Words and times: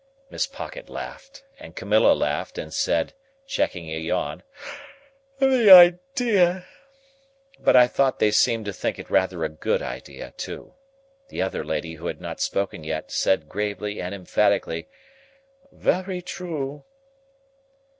Miss 0.31 0.47
Pocket 0.47 0.89
laughed, 0.89 1.43
and 1.59 1.75
Camilla 1.75 2.13
laughed 2.13 2.57
and 2.57 2.73
said 2.73 3.13
(checking 3.45 3.91
a 3.91 3.99
yawn), 3.99 4.41
"The 5.37 5.69
idea!" 5.69 6.65
But 7.59 7.75
I 7.75 7.85
thought 7.85 8.17
they 8.17 8.31
seemed 8.31 8.65
to 8.65 8.73
think 8.73 8.97
it 8.97 9.11
rather 9.11 9.43
a 9.43 9.47
good 9.49 9.83
idea 9.83 10.33
too. 10.37 10.73
The 11.29 11.43
other 11.43 11.63
lady, 11.63 11.93
who 11.97 12.07
had 12.07 12.19
not 12.19 12.41
spoken 12.41 12.83
yet, 12.83 13.11
said 13.11 13.47
gravely 13.47 14.01
and 14.01 14.15
emphatically, 14.15 14.87
"Very 15.71 16.23
true!" 16.23 16.83